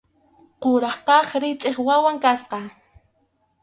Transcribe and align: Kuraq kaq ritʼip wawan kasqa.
Kuraq 0.61 0.97
kaq 1.07 1.29
ritʼip 1.41 1.77
wawan 1.87 2.17
kasqa. 2.23 2.59